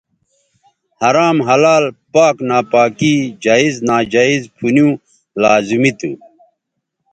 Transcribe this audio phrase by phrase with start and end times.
[1.01, 3.13] حرام حلال پاک ناپاکی
[3.43, 4.93] جائز ناجائزپُھنیوں
[5.41, 6.11] لازمی تھو